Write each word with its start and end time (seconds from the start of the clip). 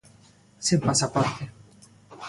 Sen 0.69 0.79
pasaporte. 0.87 1.43